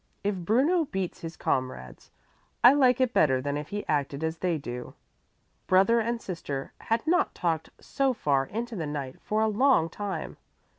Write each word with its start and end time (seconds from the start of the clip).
"If 0.23 0.33
Bruno 0.33 0.85
beats 0.85 1.19
his 1.21 1.37
comrades, 1.37 2.09
I 2.63 2.73
like 2.73 2.99
it 2.99 3.13
better 3.13 3.39
than 3.39 3.55
if 3.55 3.67
he 3.69 3.85
acted 3.87 4.23
as 4.23 4.39
they 4.39 4.57
do." 4.57 4.95
Brother 5.67 5.99
and 5.99 6.19
sister 6.19 6.73
had 6.79 7.05
not 7.05 7.35
talked 7.35 7.69
so 7.79 8.11
far 8.11 8.47
into 8.47 8.75
the 8.75 8.87
night 8.87 9.21
for 9.21 9.43
a 9.43 9.47
long 9.47 9.89
time. 9.91 10.37